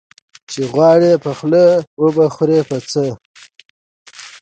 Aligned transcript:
ـ 0.25 0.49
چې 0.49 0.59
وغواړې 0.65 1.11
په 1.23 1.31
خوله 1.37 1.65
وبه 2.01 2.25
خورې 2.35 2.59
په 2.69 2.77
څه. 2.91 3.05